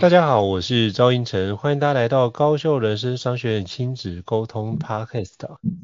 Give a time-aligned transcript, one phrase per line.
[0.00, 5.34] 大家好，我是赵英成，欢迎大家来到高效人生商学院亲子沟通 Podcast。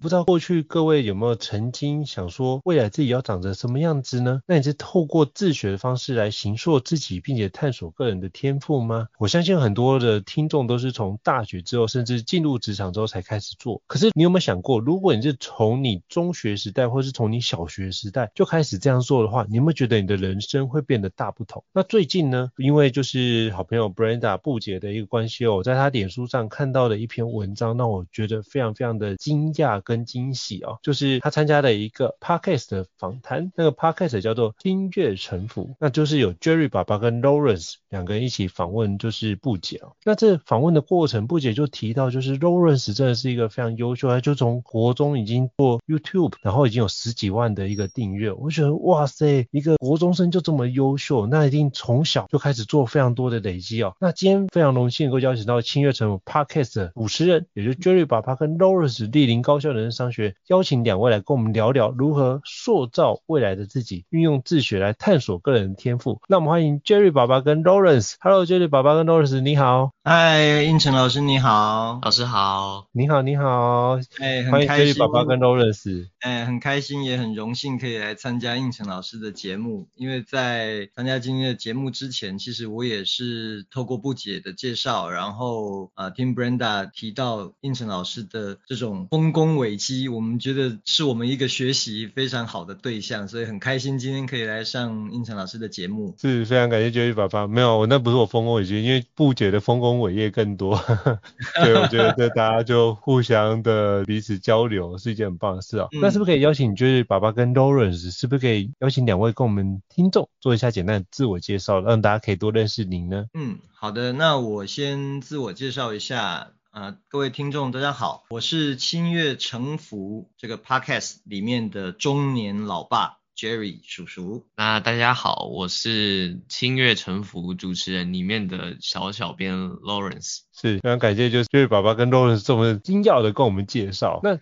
[0.00, 4.40] 不知道过去各位有没有曾经想说，未来自己要长成什么样子呢？
[4.46, 9.08] 那你是透过自学的方式来形塑自己，并且探索个人的天赋吗？
[9.18, 13.82] 我相信很多的听众都是从大学之后，甚至进入职场之后才开始做。
[13.86, 21.62] 可是你有没有想过，如果你是从你中学时代，或是从你小学时代就开始这样做的话，你有没有觉得你的人生会变得大不同？
[21.74, 39.96] 那最近呢，因为就是好朋友 Brenda 布姐的一个关系哦，我在她脸书上看到的一篇文章，让我觉得非常非常的惊讶跟惊喜哦，就是她参加了一个 podcast 的访谈，那个 podcast 叫做《心悦诚服》，那就是有 Jerry 爸爸跟 Lawrence 两个人一起访问，就是布姐哦。
[40.04, 53.94] 那这访问的过程，布姐就提到，就是 Lawrence 真的是一个非常优秀，他就从国中已经做 YouTube，然后已经有十几万的一个订阅，我觉得哇塞，一个国中生就这么优秀，那一定从小就开始做非常多的累积哦。
[53.98, 66.20] 那今天非常荣幸能够邀请到心悦诚服 Podcast 的主持人，也就是 Jerry 爸爸跟 Lawrence 莅临高校人生商学，邀请两位来跟我们聊聊如何塑造未来的自己，运用自学来探索个人的天赋。
[66.28, 68.16] 那我们欢迎 Jerry 爸爸跟 Lawrence。
[68.20, 69.92] Hello，Jerry 爸爸跟 Lawrence，你好。
[70.04, 76.08] 嗨，应成老师你好，老师好，你好你好，哎，欢迎 Jerry 爸爸跟 Lawrence。
[76.20, 96.14] 哎，很开心也很荣幸可以来参加应成老师的节目，因为在参加今天的节目之前，其实我也是透过布姐的介绍，然后啊听 Brenda 提到胤丞老师的这种丰功伟绩，我们觉得是我们一个学习非常好的对象，所以很开心今天可以来上胤丞老师的节目。
[96.18, 100.76] 是非常感谢 Jerry 爸爸，没有，我那不是我丰功伟绩，因为布姐的丰功伟业更多，
[101.56, 105.86] 所以我觉得这大家就互相的彼此交流是一件很棒的事啊。
[105.92, 113.26] 嗯是不是可以邀请，就是爸爸跟 Lawrence，是不是可以邀请两位跟我们听众做一下简单的自我介绍，让大家可以多认识您呢？
[113.34, 124.48] 嗯，好的，那我先自我介绍一下，呃，各位听众大家好，我是清月成服这个 Podcast 里面的中年老爸 Jerry 叔叔。
[124.56, 130.40] 那大家好，我是清月成服主持人里面的小小编 Lawrence。
[130.58, 134.20] 是非常感谢，就是 Jerry 爸爸跟 Lawrence 这么精要的跟我们介绍。
[134.24, 134.38] 那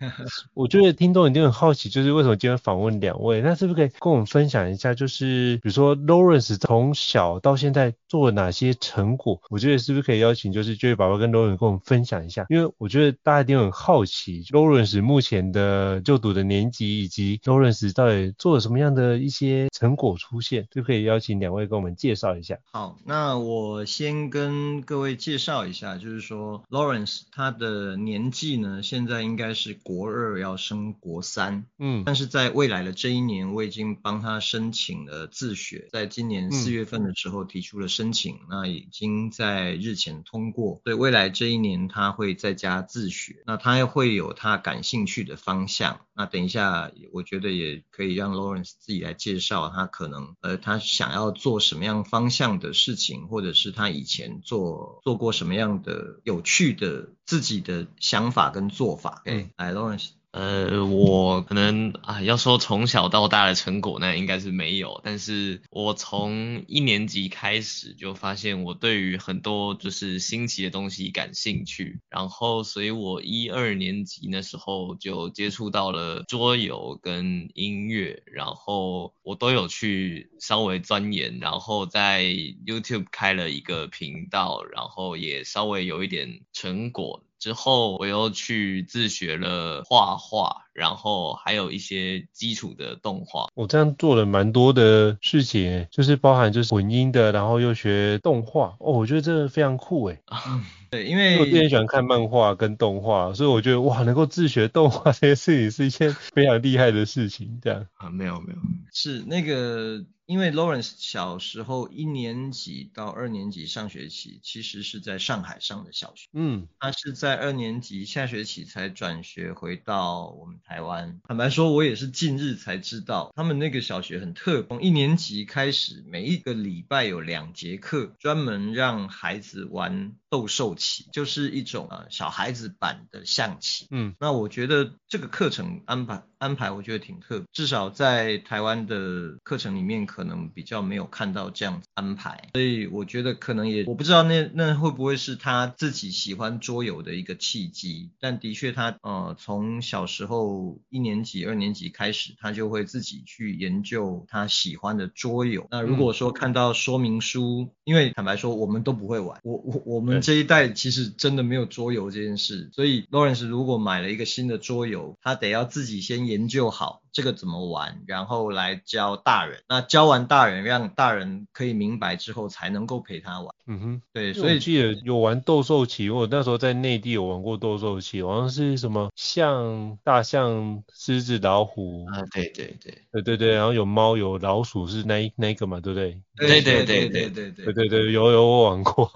[0.54, 3.40] 我觉得听众一定很好奇，就是为什么今天访问两位？
[3.40, 9.40] 那是不是可以跟我们分享一下，就是比如说 Lawrence 从小到现在做了哪些成果？
[9.50, 12.46] 我觉得是不是可以邀请，就是 Jerry 爸爸跟 Lawrence 跟我们分享一下？
[12.48, 22.56] 因为我觉得大家一定很好奇 Lawrence 目前的就读的年级，以及 Lawrence 到底做了什么样的一些成果出现，就可以邀请两位跟我们介绍一下。
[22.70, 25.98] 好，那我先跟各位介绍一下。
[26.04, 55.93] 就是说，Lawrence 他的年纪呢，现在应该是国二要升国三，嗯，但是在未来的这一年，我已经帮他申请了自学，在今年四月份的时候提出了申请，嗯、那已经在日前通过，所以未来这一年他会在家自学，那他也会有他感兴趣的方向，那等一下我觉得也可以让 Lawrence 自己来介绍他可能呃他想要做什么样方向的事情，或者是他以前做做过什么样的。
[56.22, 59.22] 有趣的自己的想法跟做法。
[59.24, 60.10] 哎、嗯，来，Lawrence。
[60.34, 65.00] 呃，我可能啊，要说从小到大的成果，那应该是没有。
[65.04, 72.00] 但是我从一年级开始就发现，我对于很多就是新奇的东西感兴趣。
[72.10, 87.22] 然后，所以我一二年级那时候就接触到了桌游跟音乐，然后我都有去稍微钻研，然后在 YouTube 开了一个频道，然后也稍微有一点成果。
[87.44, 93.48] 之后我又去自学了画画，然后还有一些基础的动画。
[93.52, 98.74] 我这样做了蛮多的事情，就是包含就是混音的，然后又学动画。
[98.80, 100.22] 哦，我觉得这个非常酷诶。
[100.90, 107.60] 对，因为我之前喜欢看漫画跟动画，所以我觉得哇，能够自学动画 这件事情是一件非常厉害的事情。
[107.62, 108.58] 这样啊，没有没有，
[108.90, 110.02] 是那个。
[110.26, 116.28] 因为 Lawrence 小时候一年级到二年级上学期，其实是在上海上的小学。
[116.32, 121.20] 嗯，他是在二年级下学期才转学回到我们台湾。
[121.24, 133.86] 坦白说，我也是近日才知道，他们那个小学很特别，从一年级开始，每一个礼拜有两节课，专门让孩子玩斗兽棋，就是一种呃小孩子版的象棋。
[133.90, 139.94] 嗯，那我觉得这个课程安排安排，我觉得挺特别，至少在台湾的课程里面。
[140.06, 155.68] 可能比较没有看到这样子安排，所以我觉得可能也我不知道那那会不会是他自己喜欢桌游的一个契机，但的确他呃从小时候一年级二年级开始，他就会自己去研究他喜欢的桌游。
[155.70, 167.02] 那如果说看到说明书，因为坦白说我们都不会玩，我我我们这一代其实真的没有桌游这件事，所以 Lawrence 如果买了一个新的桌游，他得要自己先研究好。
[167.14, 169.62] 这个怎么玩，然后来教大人。
[169.68, 173.54] 那教完大人，让大人可以明白之后，才能够陪他玩。
[173.68, 186.20] 嗯哼，对，所以记得有玩斗兽棋，我那时候在内地有玩过斗兽棋，好像是什么象、大象、狮子、老虎啊，对对对，对对对，然后有猫有老鼠是那那一个嘛，对不对？
[186.36, 189.08] 对对对对对对对对对，有有我玩过，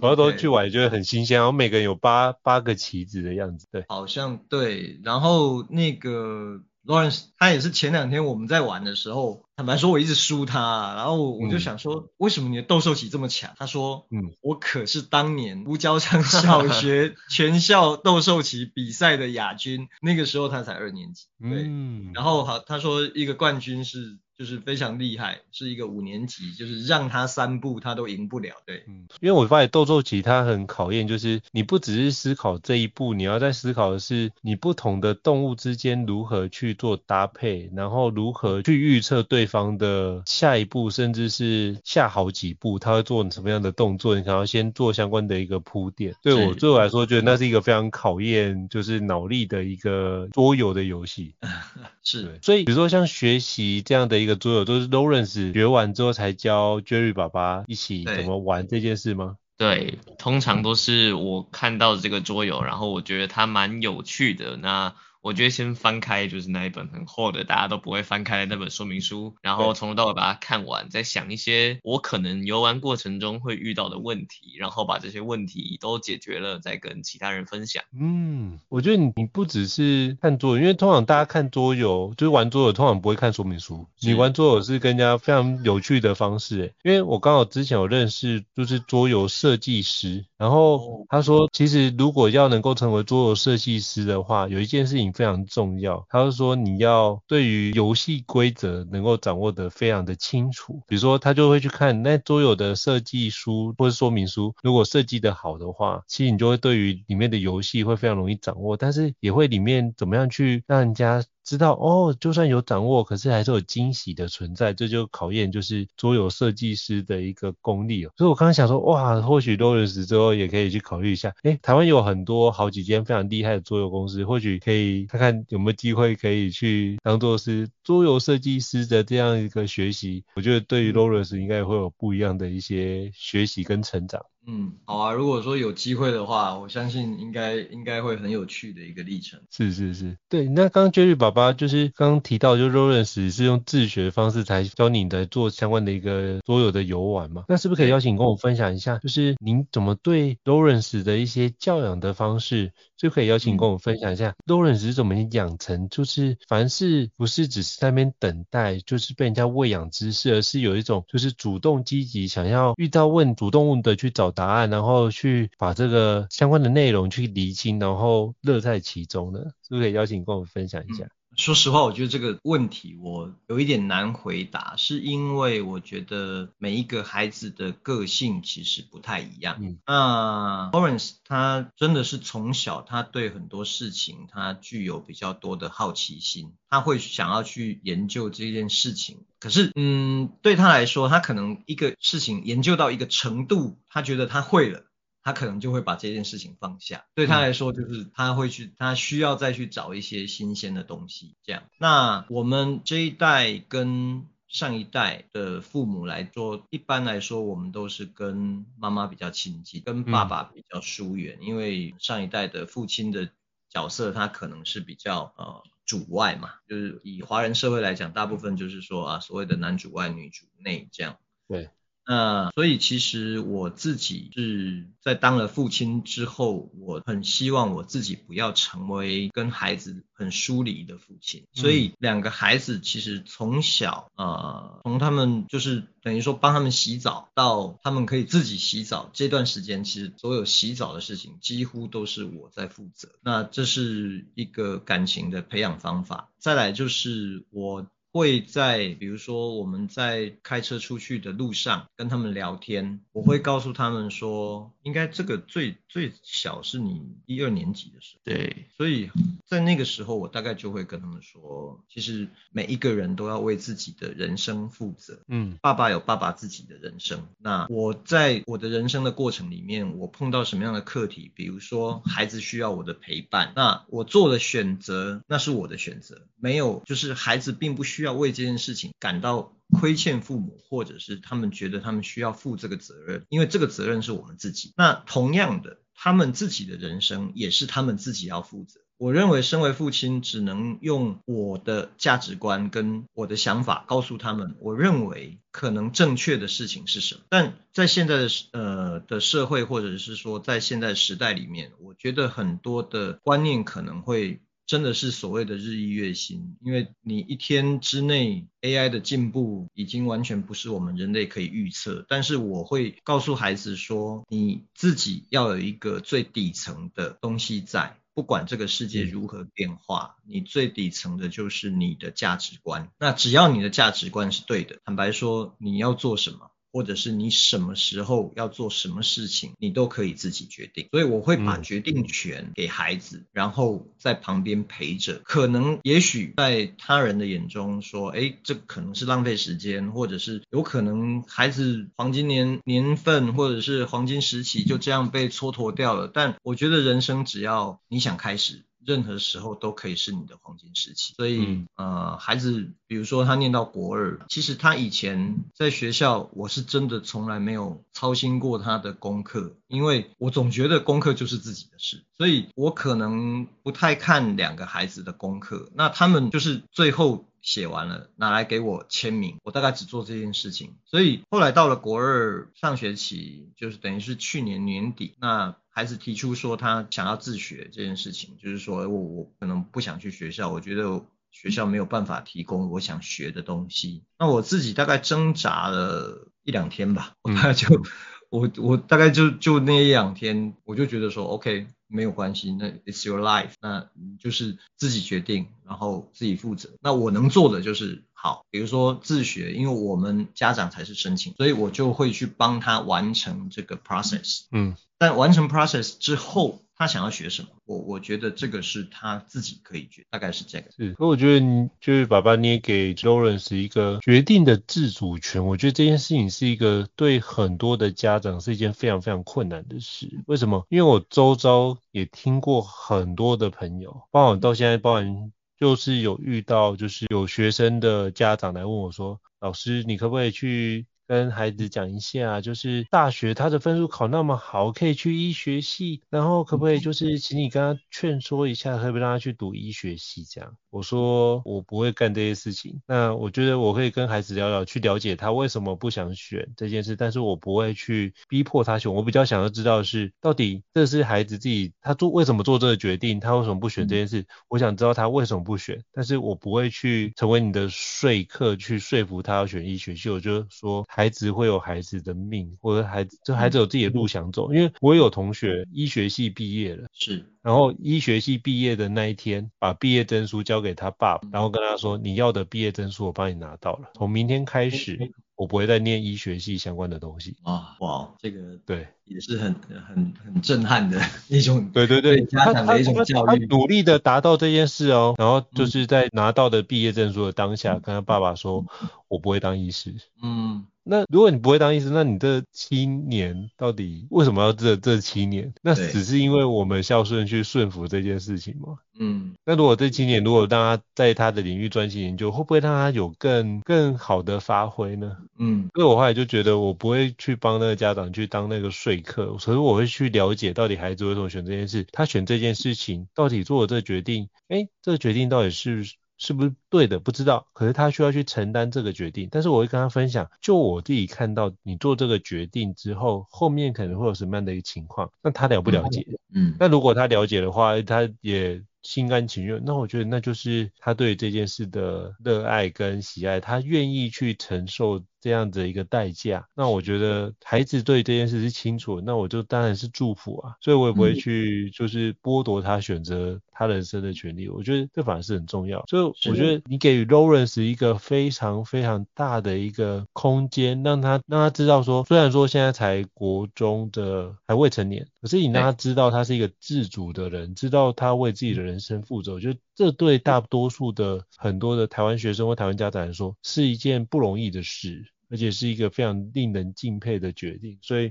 [0.00, 6.60] 然后都去玩，觉得很新鲜，然后每个人有八八个棋子的样子，对，好像对，然后那个。
[6.86, 13.50] Lawrence 他也是前两天我们在玩的时候，坦白说我一直输他，然后我就想说，嗯、为什么你的斗兽棋这么强？
[13.58, 24.18] 他说，嗯，我可是当年吴娇昌小学全校斗兽棋比赛的亚军，那个时候他才二年级，对，嗯、然后好，他说一个冠军是。
[24.38, 28.84] 就是非常厉害，是一个五年级，就是让他三步他都赢不了，对。
[28.86, 46.14] 嗯，因为我发现斗兽棋它很考验，就是你不只是思考这一步，你要在思考的是你不同的动物之间如何去做搭配，然后如何去预测对方的下一步，甚至是下好几步他会做什么样的动作，你想要先做相关的一个铺垫。
[46.22, 51.34] 对我对我来说，觉得那是一个非常考验就是脑力的一个桌游的游戏。
[52.04, 59.38] 是，所以比如说像学习这样的一个桌游，都是 Lawrence 学完之后才教 Jerry 爸爸一起怎么玩这件事吗？
[59.56, 64.94] 对，通常都是我看到这个桌游，然后我觉得它蛮有趣的，那。
[65.20, 77.82] 我觉得先翻开就是那一本很厚的，大家都不会翻开的那本说明书，然后从头到尾把它看完，再想一些我可能游玩过程中会遇到的问题，然后把这些问题都解决了，再跟其他人分享。
[77.98, 83.86] 嗯，我觉得你你不只是看桌游，因为通常大家看桌游就是玩桌游，通常不会看说明书。
[84.00, 95.07] 你玩桌游是跟人家非常有趣的方式，因为我刚好之前有认识就是桌游设计师，然后他说其实如果要能够成为桌游设计师的话，有一件事情。
[95.12, 111.24] 非常重要，他就说你要对于游戏规则能够掌握得非常的清楚，比如说他就会去看那桌游的设计书或者说明书，如果设计得好的话，其实你就会对于里面的游戏会非常容易掌握，但是也会里面怎么样去让人家。
[111.48, 118.12] 知道哦，就算有掌握，可是还是有惊喜的存在，这就考验就是桌游设计师的一个功力哦。
[118.18, 130.22] 所以我刚刚想说，哇，或许 Lawrence 之后也可以去考虑一下，诶，台湾有很多好几间非常厉害的桌游公司，或许可以看看有没有机会可以去当做是桌游设计师的这样一个学习。
[130.36, 134.20] 我觉得对于 Lawrence 应该也会有不一样的一些学习跟成长。
[134.50, 139.38] 嗯，好啊，如果说有机会的话，我相信应该应该会很有趣的一个历程。
[139.50, 140.48] 是是是，对。
[140.48, 147.44] 那刚刚 Jerry 爸爸就是刚刚提到，就 Lawrence 是用自学的方式才教你的做相关的一个所有的游玩嘛？
[147.46, 171.06] 那是不是可以邀请跟我分享一下，就是您怎么对 Lawrence 的一些教养的方式就可以邀请跟我们分享一下，Lawrence 是怎么养成，就是凡事不是只是在那边等待，就是被人家喂养知识，而是有一种就是主动积极，想要遇到问，主动的去找答案，然后去把这个相关的内容去厘清，然后乐在其中的，是不是可以邀请跟我们分享一下？
[171.38, 179.56] 说实话，我觉得这个问题我有一点难回答，是因为我觉得每一个孩子的个性其实不太一样。
[179.60, 189.18] 嗯，那 Lawrence 他真的是从小他对很多事情他具有比较多的好奇心，他会想要去研究这件事情。
[189.38, 194.82] 可是，嗯，对他来说，他可能一个事情研究到一个程度，他觉得他会了。
[195.28, 201.64] 他可能就会把这件事情放下，对他来说就是他会去，他需要再去找一些新鲜的东西，这样。
[201.76, 213.28] 那我们这一代跟上一代的父母来说，一般来说我们都是跟妈妈比较亲近，跟爸爸比较疏远，嗯，因为上一代的父亲的
[213.68, 221.18] 角色他可能是比较呃主外嘛，就是以华人社会来讲，大部分就是说啊所谓的男主外女主内这样。
[221.46, 221.68] 对。
[222.10, 231.44] 那所以其实我自己是在当了父亲之后，我很希望我自己不要成为跟孩子很疏离的父亲。
[231.52, 243.10] 所以两个孩子其实从小呃，从他们就是等于说帮他们洗澡到他们可以自己洗澡这段时间，其实所有洗澡的事情几乎都是我在负责。
[243.22, 246.30] 那这是一个感情的培养方法。
[246.38, 247.86] 再来就是我。
[248.18, 259.08] 会在比如说我们在开车出去的路上跟他们聊天，我会告诉他们说，应该这个最最小是你一二年级的时候，对，所以
[259.46, 277.98] 在那个时候我大概就会跟他们说，其实每一个人都要为自己的人生负责，嗯，爸爸有爸爸自己的人生，那我在我的人生的过程里面，我碰到什么样的课题，比如说孩子需要我的陪伴，那我做的选择，那是我的选择，没有就是孩子并不需。
[277.98, 284.72] 需要为这件事情感到亏欠父母，或者是他们觉得他们需要负这个责任，因为这个责任是我们自己。
[284.76, 288.80] 那同样的，他们自己的人生也是他们自己要负责。
[288.96, 297.20] 我认为，身为父亲，只能用我的价值观跟我的想法告诉他们，我认为可能正确的事情是什么。
[297.28, 304.40] 但在现在的呃的社会，或者是说在现在时代里面，我觉得很多的观念可能会。
[304.68, 312.04] 真的是所谓的日益月新，因为你一天之内 AI 的进步已经完全不是我们人类可以预测。
[312.06, 322.90] 但是我会告诉孩子说，你自己要有一个最底层的东西在，不管这个世界如何变化，你最底层的就是你的价值观。
[322.98, 326.50] 那只要你的价值观是对的，坦白说，你要做什么？
[326.78, 330.86] 或者是你什么时候要做什么事情，你都可以自己决定。
[330.92, 335.20] 所以我会把决定权给孩子，然后在旁边陪着。
[335.24, 346.06] 可能也许在他人的眼中说，诶，这可能是浪费时间，或者是有可能孩子黄金年年份或者是黄金时期就这样被蹉跎掉了。
[346.06, 348.67] 但我觉得人生只要你想开始。
[348.88, 375.54] 任何时候都可以是你的黄金时期，所以、嗯、呃，孩子，比如说他念到国二，其实他以前在学校，我是真的从来没有操心过他的功课，因为我总觉得功课就是自己的事，所以我可能不太看两个孩子的功课，那他们就是最后写完了拿来给我签名，我大概只做这件事情，所以后来到了国二上学期，就是等于是去年年底那。
[375.78, 384.02] 孩子提出说他想要自学这件事情，就是说我我可能不想去学校，我觉得学校没有办法提供我想学的东西。
[384.18, 387.68] 那我自己大概挣扎了一两天吧，我大概就
[388.28, 396.70] 我我大概就就那一两天，我就觉得说 OK 没有关系，那 It's your life，那就是自己决定，然后自己负责。
[396.80, 404.46] 那我能做的就是好，比如说自学，因为我们家长才是申请，所以我就会去帮他完成这个 process。
[404.50, 404.74] 嗯。
[405.00, 410.72] 但完成 process 之后，他想要学什么，我我觉得这个是他自己可以决，大概是这个。
[410.76, 415.46] 是，可我觉得你就是爸爸，你也给 Lawrence 一个决定的自主权。
[415.46, 420.10] 我觉得这件事情是一个对很多的家长是一件非常非常困难的事。
[420.26, 420.66] 为什么？
[420.68, 430.86] 因为我周遭也听过很多的朋友，包括到现在，包含就是有遇到，就是有学生的家长来问我说，老师，你可不可以去？
[431.08, 440.54] 跟孩子讲一下，就是大学他的分数考那么好，可以去医学系，然后可不可以就是请你跟他劝说一下，可不可以让他去读医学系这样？
[440.70, 448.92] 我说我不会干这些事情，那我觉得我可以跟孩子聊聊，去了解他为什么不想选这件事，但是我不会去逼迫他选。
[448.92, 454.26] 我比较想要知道的是，到底这是孩子自己他做为什么做这个决定，他为什么不选这件事？
[454.48, 460.10] 我想知道他为什么不选，但是我不会去成为你的说客，去说服他要选医学系。
[460.10, 467.24] 我就说孩子会有孩子的命，或者孩子就孩子有自己的路想走，因为我有同学医学系毕业了，是。
[467.40, 479.54] 然后医学系毕业的那一天，把毕业证书交给他爸，然后跟他说：“你要的毕业证书我帮你拿到了，从明天开始，我不会再念医学系相关的东西。”啊，哇，这个对，也是很
[479.86, 488.66] 很很震撼的一种， 对对对，家长的一种教育，努力的达到这件事哦，然后就是在拿到的毕业证书的当下，跟他爸爸说
[489.06, 490.66] ：“我不会当医师。”嗯。
[490.90, 495.52] 那如果你不会当医生，那你这七年到底为什么要这这七年？
[495.62, 498.78] 那只是因为我们孝顺去顺服这件事情吗？
[498.98, 499.34] 嗯。
[499.44, 505.16] 那如果这七年如果让他在他的领域专心研究，会不会让他有更更好的发挥呢？
[505.38, 505.68] 嗯。
[505.74, 515.84] 所以我后来就觉得我不会去帮那个家长去当那个说客，所以我会去了解到底孩子为什么选这件事，他选这件事情到底做了这个决定，诶，这个决定到底是。
[516.18, 519.28] 是不是对的不知道，可是他需要去承担这个决定。
[519.30, 526.04] 但是我会跟他分享，就我自己看到你做这个决定之后，后面可能会有什么样的一个情况，那他了不了解？
[526.34, 535.04] 嗯，那如果他了解的话，他也心甘情愿，那我觉得那就是他对这件事的热爱跟喜爱，他愿意去承受。
[535.20, 545.84] 这样的一个代价，那我觉得孩子对这件事是清楚，那我就当然是祝福啊，所以我也不会去就是剥夺他选择他人生的权利，我觉得这反而是很重要。
[545.88, 565.12] 所以我觉得你给予 Lawrence 一个非常非常大的一个空间，让他让他知道说，虽然说现在才国中的还未成年，可是你让他知道他是一个自主的人，知道他为自己的人生负责，我觉得这对大多数的很多的台湾学生或台湾家长来说是一件不容易的事。
[565.30, 568.10] 而且是一个非常令人敬佩的决定，所以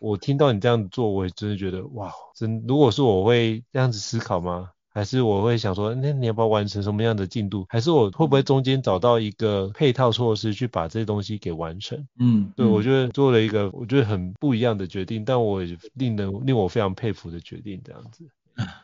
[0.00, 4.68] 我听到你这样子做，我也真的觉得哇，真如果是我会这样子思考吗？
[4.90, 7.64] 还是我会想说，那你要不要完成什么样的进度？
[7.70, 12.06] 还是我会不会中间找到一个配套措施去把这些东西给完成？
[12.18, 18.28] 嗯，对，我觉得做了一个我觉得很不一样的决定，但我也令人令我非常佩服的决定，这样子。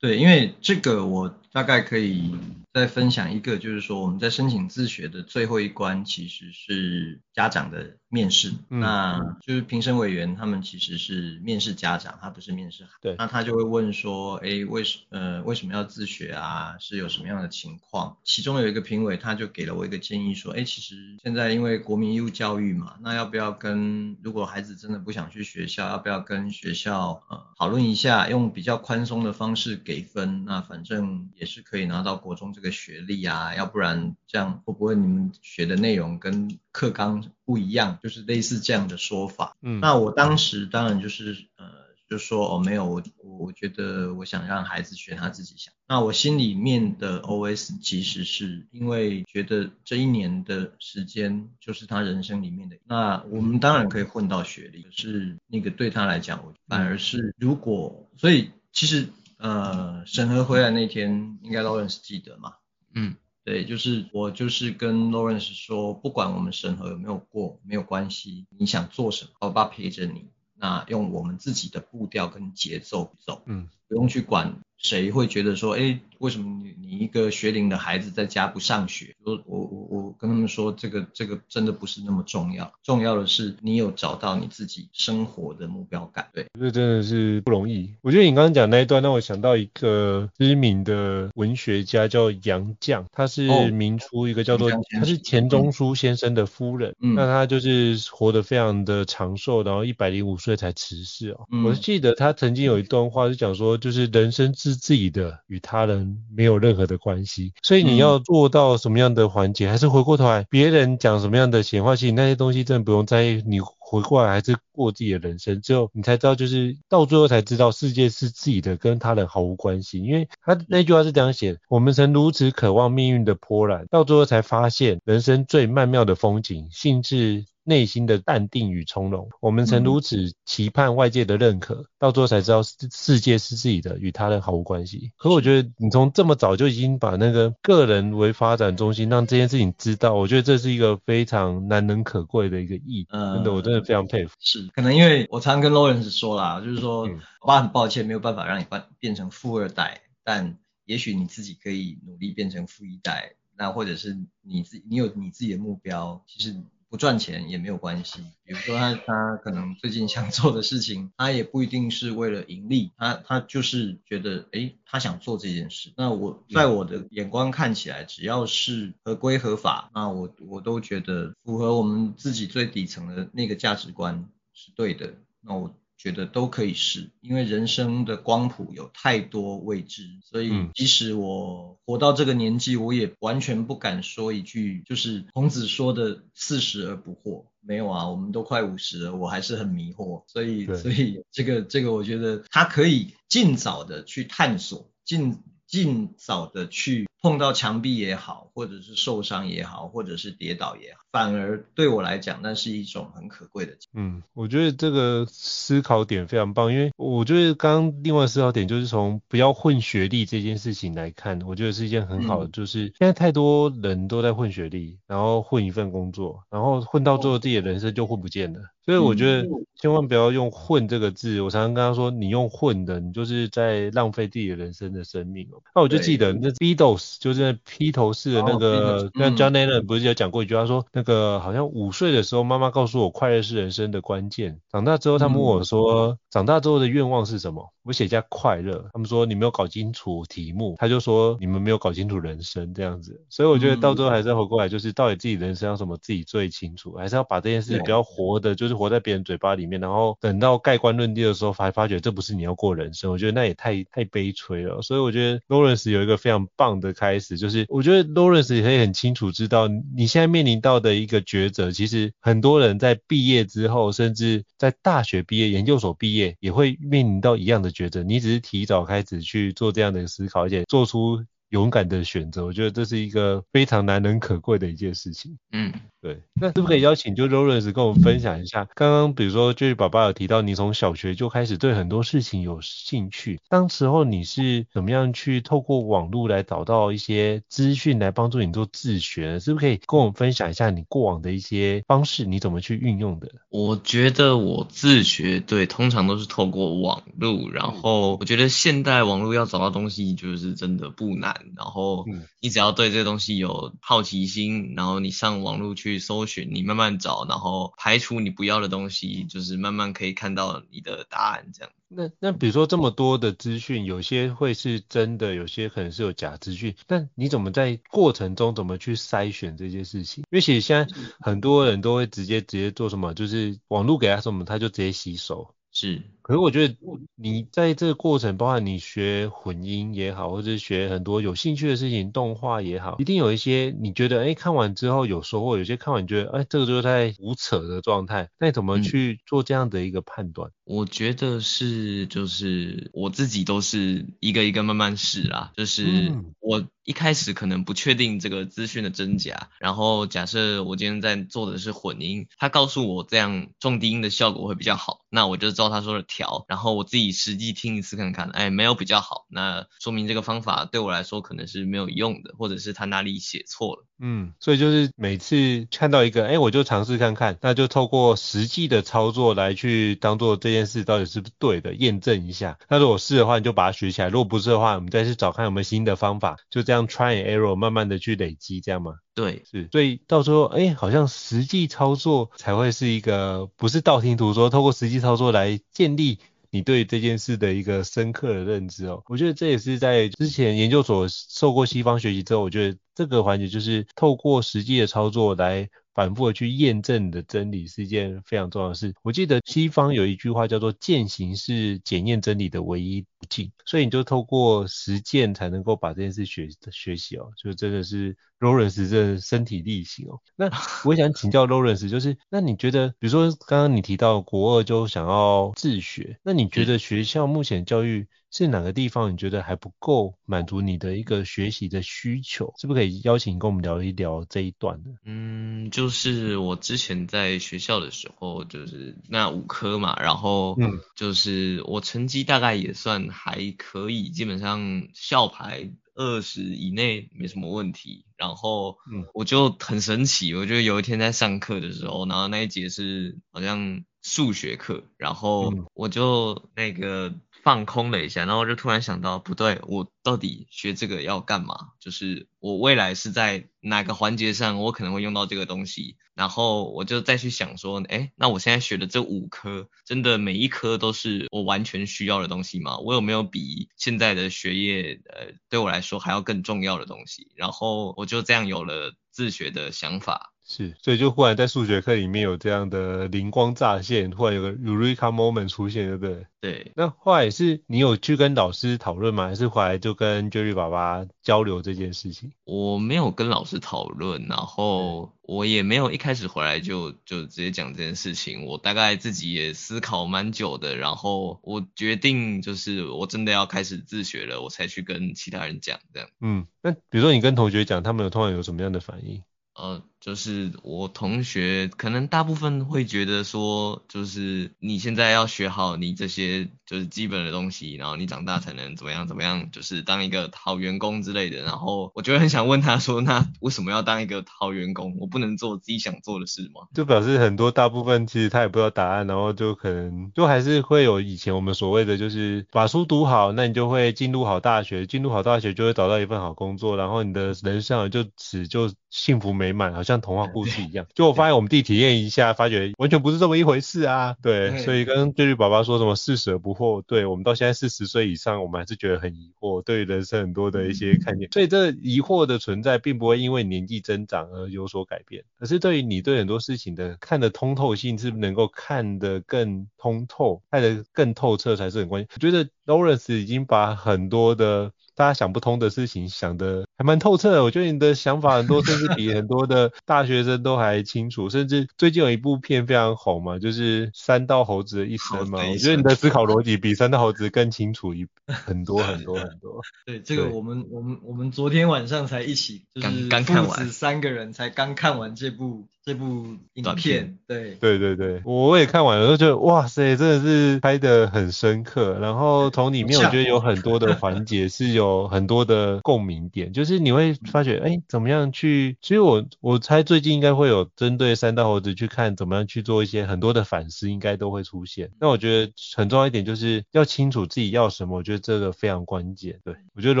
[0.00, 2.34] 对，因为这个我大概可以
[2.72, 12.90] 再分享一个，就是说我们在申请自学的最后一关其实是家长的面试，嗯、那就是评审委员他们其实是面试家长，他不是面试孩。
[13.00, 16.76] 对，那他就会问说，哎，为什呃为什么要自学啊？
[16.80, 18.16] 是有什么样的情况？
[18.24, 30.44] 其中有一个评委他就给了我一个建议说，哎，其实现在因为国民义务教育嘛，那要不要跟如果孩子真的不想去学校，要不要跟学校呃讨论一下，用比较宽松的方式给分？
[30.44, 37.98] 那反正也是可以拿到国中这个学历啊，要不然这样会不会你们学的内容跟课纲不一样？
[38.02, 39.56] 就是类似这样的说法。
[39.62, 41.66] 嗯，那我当时当然就是呃
[42.08, 45.72] 就说哦没有，我我觉得我想让孩子学他自己想。
[45.88, 52.76] 那我心里面的 OS 其实是因为觉得这一年的时间就是他人生里面的。
[52.84, 59.08] 那我们当然可以混到学历，可是那个对他来讲，我反而是如果所以其实。
[59.42, 62.54] 呃，审核回来那天，应该 Lawrence 记得嘛？
[62.94, 74.54] 嗯，对，就是我就是跟 Lawrence 说，不管我们审核有没有过，没有关系，你想做什么，我爸陪着你，那用我们自己的步调跟节奏走，嗯，不用去管。
[74.78, 79.14] 谁会觉得说，哎，为什么你你一个学龄的孩子在家不上学？
[79.24, 86.26] 我我我我跟他们说，这个这个真的不是那么重要，重要的是你有找到你自己生活的目标感。
[86.34, 87.94] 对，这真的是不容易。
[88.02, 101.46] 我觉得你刚刚讲那一段让我想到一个知名的文学家叫杨绛，他是明初一个叫做、哦、他是钱钟书先生的夫人，嗯、那他就是活得非常的长寿，然后一百零五岁才辞世哦。
[101.52, 113.42] 嗯、我记得他曾经有一段话是讲说，就是人生是自己的与他人没有任何的关系，所以你要做到什么样的环节，还是回过头来，别人讲什么样的闲话，其实那些东西真的不用在意。
[113.44, 119.98] 你回过来还是过自己的人生，之后你才知道，就是到最后才知道世界是自己的，跟他人毫无关系。
[119.98, 129.28] 因为他那句话是这样写：我们曾如此渴望命运的波澜，到最后才发现，人生最曼妙的风景，幸至内心的淡定与从容。
[129.40, 135.12] 我们曾如此期盼外界的认可，嗯、到最后才知道世界是自己的，与他人毫无关系。
[135.16, 143.06] 可我觉得你从这么早就已经把那个个人为发展中心，让这件事情知道，我觉得这是一个非常难能可贵的一个意义。
[143.10, 144.34] 嗯，真的，我真的非常佩服。
[144.40, 153.34] 是，可能因为我常跟 Lawrence 说啦，就是说，嗯、我爸很抱歉没有办法让你变变成富二代，但也许你自己可以努力变成富一代。
[153.54, 156.56] 那或者是你自你有你自己的目标，其实
[156.92, 158.20] 不赚钱也没有关系。
[158.44, 165.90] 比如说他他可能最近想做的事情，他也不一定是为了盈利，他他就是觉得诶他想做这件事。
[165.96, 175.14] 那我在我的眼光看起来，只要是合规合法，那我我都觉得符合我们自己最底层的那个价值观是对的。
[175.40, 175.74] 那我。
[176.02, 187.44] 觉得都可以试，因为人生的光谱有太多未知，所以即使我活到这个年纪，我也完全不敢说一句就是孔子说的“四十而不惑”。
[187.64, 190.24] 没有啊，我们都快五十了，我还是很迷惑。
[190.26, 195.38] 所以，所以这个这个，我觉得他可以尽早的去探索，尽
[195.68, 201.00] 尽早的去碰到墙壁也好，或者是受伤也好，或者是跌倒也好。
[201.12, 203.76] 反而对我来讲，那是一种很可贵的。
[203.94, 218.60] 嗯，我觉得这个思考点非常棒，因为我觉得刚刚另外思考点就是从不要混学历这件事情来看，我觉得是一件很好的，嗯、就是现在太多人都在混学历，然后混一份工作，然后混到最后自己的人生就混不见了。
[218.84, 221.40] 所以我觉得千万不要用“混”这个字。
[221.40, 225.62] 我常常跟他说，你用“混”的，你就是在浪费自己的人生的生命哦。
[225.72, 234.60] 那我就记得那 Beatles 就是披头士的那个，那 John Lennon 不是有讲过一句话说，那个好像五岁的时候，妈妈告诉我快乐是人生的关键。
[234.70, 237.72] 长大之后，他们问我说，长大之后的愿望是什么？
[237.84, 254.80] 我写一下快乐，他们说你没有搞清楚题目，他就说你们没有搞清楚人生这样子，所以我觉得到最后还是要回过来，就是到底自己人生要什么自己最清楚，还是要把这件事不要活的，就是活在别人嘴巴里面，然后等到盖棺论定的时候，才发觉这不是你要过人生，我觉得那也太太悲催了。
[254.82, 275.36] 所以我觉得 Lawrence 有一个非常棒的开始，就是我觉得 Lawrence 也可以很清楚知道你现在面临到的一个抉择，其实很多人在毕业之后，甚至在大学毕业、研究所毕业，也会面临到一样的觉得，你只是提早开始去做这样的思考，而且做出勇敢的选择，我觉得这是一个非常难能可贵的一件事情。
[275.52, 275.72] 嗯。
[276.02, 289.38] 对，那可不可以邀请就 Lawrence 跟我们分享一下，刚刚比如说就是爸爸有提到你从小学就开始对很多事情有兴趣，当时候你是怎么样去透过网络来找到一些资讯来帮助你做自学？
[289.38, 293.28] 是不是可以跟我们分享一下你过往的一些方式，你怎么去运用的？
[293.48, 302.04] 我觉得我自学对，通常都是透过网络，然后我觉得现代网络要找到东西就是真的不难，然后
[302.40, 305.91] 你只要对这个东西有好奇心，然后你上网络去。
[305.92, 311.72] 去搜寻，你慢慢找，然后排除你不要的东西，就是慢慢可以看到你的答案这样。
[311.94, 320.24] 那那比如说这么多的资讯，有些会是真的，有些可能是有假资讯，但你怎么在过程中怎么去筛选这些事情？
[320.30, 325.54] 因为其实现在很多人都会直接直接做什么，就是网络给他什么，他就直接吸收。
[325.70, 326.02] 是。
[326.22, 326.76] 可是我觉得
[327.16, 340.48] 你在这个过程，包含你学混音也好，或者学很多有兴趣的事情，动画也好，一定有一些你觉得哎、欸、看完之后有收获，有些看完觉得哎、欸、这个就是在胡扯的状态，那你怎么去做这样的一个判断？
[340.48, 356.04] 嗯，我觉得是就是我自己都是一个一个慢慢试啦，就是我一开始可能不确定这个资讯的真假，然后假设我今天在做的是混音，他告诉我这样重低音的效果会比较好，那我就照他说的。
[356.12, 363.86] 调，然后我自己实际听一次看看，哎，没有比较好，那说明这个方法对我来说可能是没有用的，或者是他哪里写错了。
[364.04, 372.58] 嗯，所以就是每次看到一个，哎，我就尝试看看，那就透过实际的操作来去当做这件事到底是不是对的，验证一下。
[372.68, 378.94] 那如果是的话，你就把它学起来；如果不是的话，我们再去找看有没有新的方法，就这样 try and error，慢慢的去累积，这样吗？
[379.14, 386.01] 对，是，所以到时候，哎，好像实际操作才会是一个，不是道听途说，透过实际操作来建立
[386.50, 389.02] 你对这件事的一个深刻的认知哦。
[389.06, 395.68] 我觉得这也是在之前研究所受过西方学习之后，我觉得这个环节就是透过实际的操作来。
[395.94, 398.94] 反复的去验证的真理是一件非常重要的事。
[399.02, 410.18] 我记得西方有一句话叫做“践行是检验真理的唯一途径”，所以你就透过实践才能够把这件事学学习哦，就真的是 Lawrence 这身体力行哦。
[410.34, 410.50] 那
[410.86, 418.08] 我想请教 Lawrence，就是那你觉得，比如说刚刚你提到国二就想要自学，那你觉得学校目前教育？
[418.32, 422.54] 是哪个地方你觉得还不够满足你的一个学习的需求？
[422.58, 424.94] 是不是可以邀请跟我们聊一聊这一段呢？
[425.04, 438.06] 嗯，嗯，就是我之前在学校的时候，就是那五科嘛，然后嗯，就是我成绩大概也算还可以，基本上校排二十以内没什么问题。
[438.16, 447.12] 然后嗯，我就很神奇，我就有一天在上课的时候，然后那一节是好像数学课，然后我就那个。
[447.42, 451.54] 放空了一下，然后我就突然想到，不对，我到底学这个要干嘛？
[451.80, 455.96] 就是我未来是在哪个环节上，我可能会用到这个东西。
[456.14, 462.76] 然后我就再去想说，哎，那我现在学的这五科，真的每一科都是我完全需要的东西吗？
[462.78, 467.32] 我有没有比现在的学业，呃，对我来说还要更重要的东西？
[467.34, 470.31] 然后我就这样有了自学的想法。
[470.44, 476.26] 是，所以就忽然在数学课里面有这样的灵光乍现，忽然有个 Eureka moment 出现，对不对？
[476.40, 476.72] 对。
[476.74, 479.28] 那后来是你有去跟老师讨论吗？
[479.28, 482.32] 还是后来就跟 Jerry 爸爸交流这件事情？
[482.44, 488.44] 我没有跟老师讨论，然后我也没有一开始回来就就直接讲这件事情。
[488.44, 496.08] 我大概自己也思考蛮久的，然后我决定就是我真的要开始自学了，我才去跟其他人讲这样。
[496.20, 499.22] 嗯，那比如说你跟同学讲，他们有通常有什么样的反应？
[499.54, 511.42] 呃，就是我同学可能大部分会觉得说，就是你现在要学好你这些就是基本的东西，然后你长大才能怎么样怎么样，就是当一个好员工之类的。
[511.42, 514.96] 然后我就很想问他说，那为什么要当一个好员工？
[514.98, 516.66] 我不能做自己想做的事吗？
[516.74, 530.86] 就表示很多大部分其实他也不知道答案，然后就可能就还是会有以前我们所谓的就是把书读好，那你就会进入好大学，进入好大学就会找到一份好工作，然后你的人生就此就幸福美满，好像童话故事 一样。
[530.94, 534.16] 就我发现我们弟体验一下，发觉完全不是这么一回事啊。
[534.22, 541.28] 对，所以跟瑞瑞爸爸说什么四十而不惑，对我们到现在四十岁以上，我们还是觉得很疑惑，对人生很多的一些看见。
[541.32, 552.08] 所以这疑惑的存在，并不会因为年纪增长而有所改变，可是对于你对很多事情的看的通透性，是不是能够看得更通透，看得更透彻，才是很关键。
[552.14, 554.72] 我觉得 Lawrence 已经把很多的。
[555.02, 561.28] 大家想不通的事情想的还蛮透彻的，我觉得你的想法很多，甚至比很多的大学生都还清楚。
[561.28, 565.40] 甚至最近有一部片非常红嘛，就是三道猴子的一生嘛。
[565.40, 569.60] 我觉得你的思考逻辑比三道猴子更清楚一很多很多很多。
[569.86, 575.66] 对，这个我们我们我们昨天晚上才一起，就是父子三个人才刚看完这部。
[575.84, 581.98] 这部影片，对对对对，我也看完了，就觉得哇塞，真的是拍的很深刻。
[581.98, 588.76] 然后从里面我觉得有很多的环节 是有很多的共鸣点，就是你会发觉，哎，怎么样去？
[588.80, 594.92] 其实我我猜最近应该会有针对三道猴子去看怎么样去做一些很多的反思，应该都会出现。
[595.00, 599.40] 那我觉得很重要一点就是要清楚自己要什么，我觉得这个非常关键。
[599.44, 600.00] 对，我觉得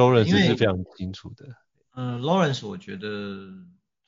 [0.00, 1.46] Lawrence 是非常清楚的。
[1.96, 3.08] 嗯，Lawrence 我觉得。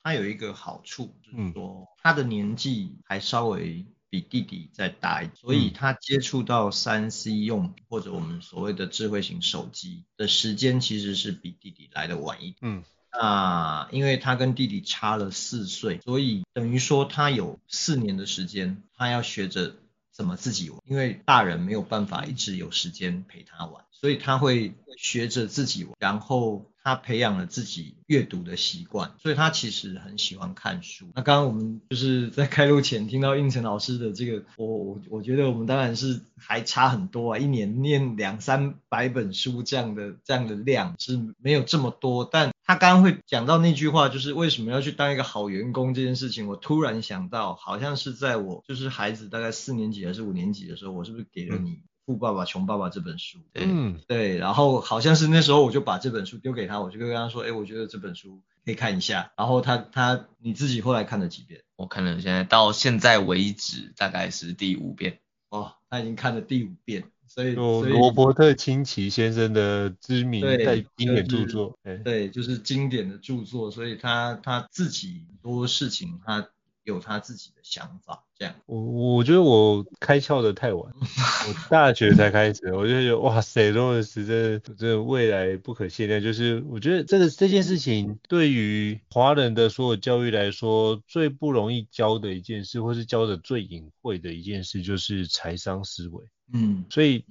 [0.05, 12.57] 他有一个好处，就是说他的年纪还稍微比弟弟再大一点，所以他接触到三 C 用品或者我们所谓的智慧型手机的时间其实是比弟弟来的晚一点。
[12.61, 19.75] 嗯，那因为他跟弟弟差了四岁，所以等于说他有四年的时间，他要学着
[20.11, 26.71] 怎么自己玩，因为大人没有办法一直有时间陪他玩，所以他会学着自己玩，然后。
[26.85, 31.07] 他培养了自己阅读的习惯，所以他其实很喜欢看书。
[31.15, 42.29] 那刚刚我们就是在开录前听到应成老师的这个，我我我觉得我们当然是还差很多啊，一年念两三百本书这样的这样的量是没有这么多。
[42.31, 51.79] 但他刚刚会讲到那句话，就是为什么要去当一个好员工这件事情，我突然想到，好像是在我就是孩子大概四年级还是五年级的时候，我是不是给了你？
[52.07, 59.31] 嗯《富爸爸穷爸爸》这本书，嗯，对，然后好像是那时候我就把这本书丢给他，我就跟他说，哎，我觉得这本书可以看一下。
[59.35, 61.61] 然后他他你自己后来看了几遍？
[61.75, 65.19] 我看了现在到现在为止大概是第五遍。
[65.49, 76.47] 哦，他已经看了第五遍，所以罗伯特清崎先生的知名带经典著作，对，对，就是经典的著作，所以他他自己很多事情他。
[76.83, 78.53] 有他自己的想法，这样。
[78.65, 78.79] 我
[79.15, 86.21] 我觉得我开窍的太晚， 我大学才开始，我就觉得哇塞，真的是这这未来不可限量。
[86.21, 96.23] 就是我觉得这个这件事情对于华人的所有教育来说，最不容易教的一件事，或是教的最隐晦的一件事，就是财商思维。
[96.53, 97.25] 嗯，所以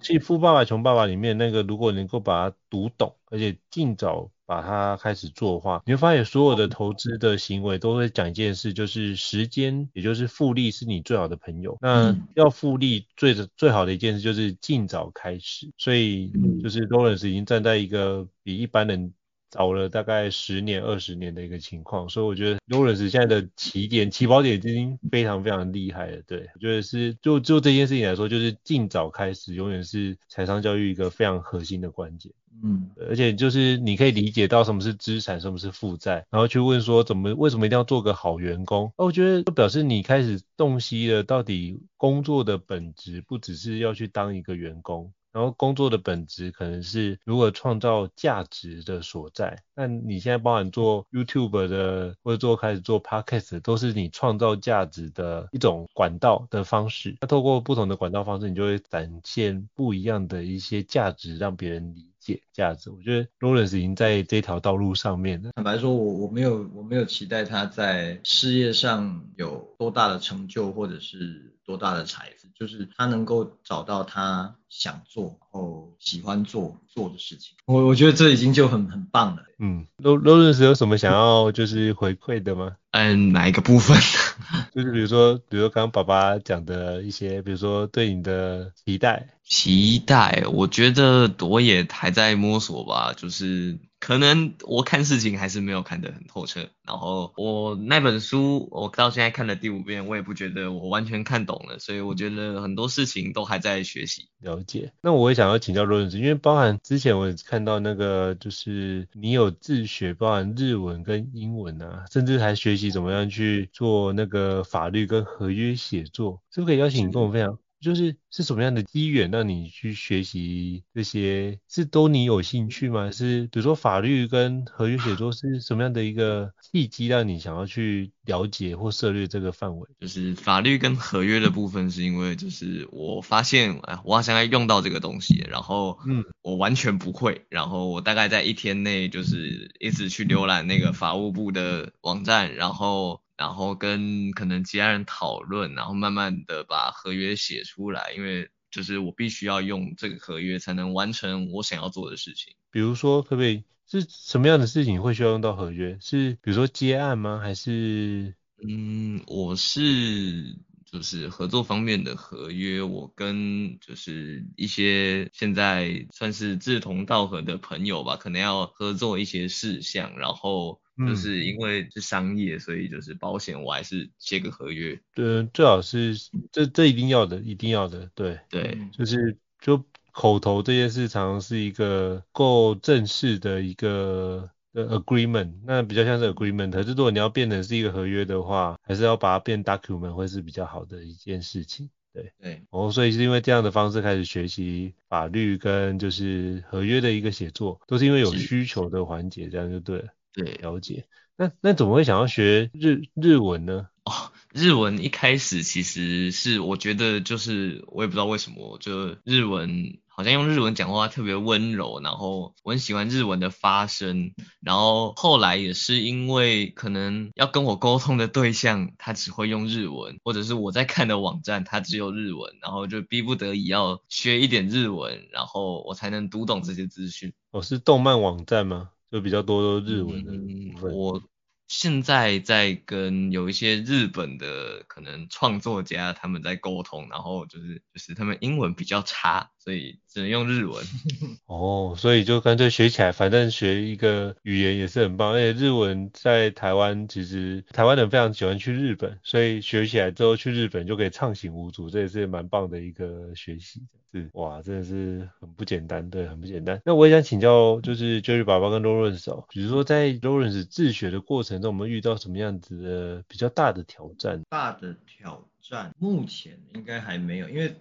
[0.00, 4.30] 其实《富爸爸穷爸爸》里面那个，如果能够把它读懂，而且尽早。
[4.48, 11.76] 把它开始做的话，你会发现所有的投资的行为都会讲一件事，就是时间，也就是复利是你最好的朋友。
[11.82, 15.70] 那要复利最最好的一件事就是尽早开始。
[15.76, 19.12] 所以就是 Lawrence 已经站在一个比一般人
[19.50, 26.22] 早了大概十年二十年的一个情况，所以我觉得 Lawrence 现在的起点起跑点已经非常非常厉害了。
[26.26, 32.32] 对，我觉得是就就这件事情来说，就是尽早开始永远是财商教育一个非常核心的关键。
[32.60, 38.92] 嗯，而且就是你可以理解到什么是资产，什么是负债，然后去问说怎么为什么一定要做个好员工？
[38.98, 45.12] 那我觉得就表示你开始洞悉了到底工作的本质不只是要去当一个员工。
[45.32, 49.62] 然后工作的本质可能是如何创造价值的所在。
[49.74, 57.16] 那你现在包含做 YouTube 的，或者做开始做 Podcast，都是你创造价值的一种管道的方式。
[57.20, 62.90] 那透过不同的管道方式，你就会展现不一样的一些价值，让别人理解价值。
[62.90, 65.42] 我觉得 Lawrence 已经在这条道路上面。
[65.54, 71.54] 坦白说，我我没有我没有期待他在事业上有多大的成就，或者是。
[71.68, 77.54] 多大的财富，就是他能够找到他想做，然后喜欢做做的事情。
[77.66, 79.42] 我我觉得这已经就很很棒了。
[79.58, 82.76] 嗯，Lawrence 有什么想要就是回馈的吗？
[82.92, 83.98] 嗯，哪一个部分？
[84.74, 89.28] 就是比如说，比如说刚刚爸爸讲的一些，比如说对你的期待。
[89.44, 93.78] 期待，我觉得我也还在摸索吧，就是。
[94.00, 104.28] 可能我看事情还是没有看得很透彻，然后我那本书我到现在看了第五遍，我也不觉得我完全看懂了，所以我觉得很多事情都还在学习。
[104.40, 104.92] 了解。
[105.02, 117.58] 那我也想要请教 Lawrence，因为包含之前我也看到那个就是你有自学，包含日文跟英文啊，甚至还学习怎么样去做那个法律跟合约写作，是不是可以邀请你跟我分享？
[117.80, 121.58] 就是是什么样的机缘让你去学习这些？
[121.68, 123.10] 是都你有兴趣吗？
[123.10, 129.88] 是比如说法律跟合约写作是什么样的一个契机让你想要去了解或涉猎这个范围？
[130.00, 143.20] 就是法律跟合约的部分，是因为就是我发现，哎，我好像要用到这个东西，然后嗯，我完全不会，然后我大概在一天内就是一直去浏览那个法务部的网站，然后。
[143.38, 152.54] 然后跟可能其他人讨论，然后慢慢的把合约写出来，因为就是我必须要用这个合约才能完成我想要做的事情。
[152.72, 155.96] 比如说，可不可以是什么样的事情会需要用到合约？
[156.00, 157.38] 是比如说接案吗？
[157.40, 158.34] 还是？
[158.68, 170.80] 嗯，我是就是合作方面的合约，我跟就是一些现在算是志同道合的朋友吧，可能要合作一些事项，然后。
[171.06, 175.00] 就是因为是商业，所以就是保险，我还是写个合约。
[175.14, 176.16] 对，最好是
[176.50, 178.10] 这这一定要的，一定要的。
[178.14, 186.72] 对对，就是就口头这件事，常常是一个够正式的一个的 agreement，那比较像是 agreement。
[186.72, 191.88] 可是如果你要变成是一个合约的话，还是要把它变 document 会是比较好的一件事情。
[192.12, 200.08] 对对，哦，所以是因为这样的方式开始学习法律跟就是合约的一个写作，都是因为有需求的环节，这样就对了。
[200.38, 201.08] 对，了解。
[201.36, 203.88] 那那怎么会想要学日日文呢？
[204.04, 204.12] 哦，
[204.52, 214.32] 日文一开始其实是我觉得就是我也不知道为什么，就日文好像用日文讲话特别温柔，然后我很喜欢日文的发声。
[214.60, 227.32] 然后后来也是因为可能要跟我沟通的对象他只会用日文，或者是我在看的网站它只有日文，然后就逼不得已要学一点日文，然后我才能读懂这些资讯。
[227.50, 228.90] 哦，是动漫网站吗？
[229.10, 230.90] 就比较多都日文的部分。
[230.90, 231.22] 嗯，我
[231.66, 240.84] 现在在跟有一些日本的可能创作家他们在沟通，然后就是就是他们英文比较差，所以只能用日文。
[241.46, 245.32] 哦，所以就干脆学起来，反正学一个语言也是很棒。
[245.32, 253.80] 而且日文在台湾其实台湾人非常喜欢去日本，所以学起来之后去日本就可以畅行无阻，这也是蛮棒的一个学习。
[254.10, 256.80] 是哇，真的是很不简单，对，很不简单。
[256.84, 264.42] 那我也想请教，就是 Jerry 爸爸跟 Lawrence 哦，比如说在 Lawrence 自学的过程中，我们遇到什么样子的比较大的挑战？
[264.48, 267.76] 大的挑战目前应该还没有，因为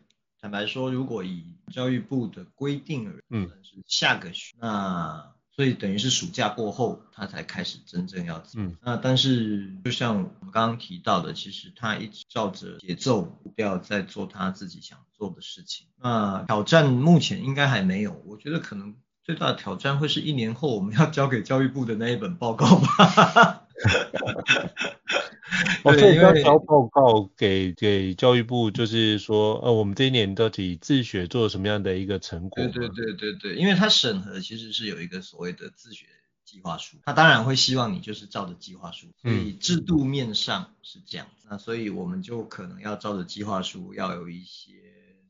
[0.48, 5.34] 坦白说，如果以教育部的规定而言，嗯，是下个学，那。
[5.52, 8.52] 所以等于是暑假过后，他才开始真正要走。
[8.58, 15.88] 嗯，那但是就像我们刚刚提到的，其实他一直照着节奏步调在做他自己想做的事情。
[16.00, 23.68] 那挑战目前应该还没有，我觉得可能最大的挑战会是一年后我们要交给教育部的那一本报告吧。
[25.84, 32.64] 我这要交报告给给教育部，就是说，呃，我们这一年到底自学做了什么样的一个成果？
[32.64, 36.06] 对对对对对，因为他审核其实是有一个所谓的自学
[36.44, 44.74] 计划书，他当然会希望你就是照着计划书，所以制度面上是这样子，嗯、那所以我们就可能要照着计划书，要有一些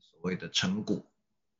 [0.00, 1.04] 所谓的成果，